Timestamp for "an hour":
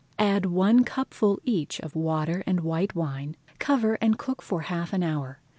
4.93-5.37